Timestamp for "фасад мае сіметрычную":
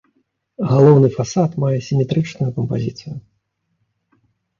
1.17-2.47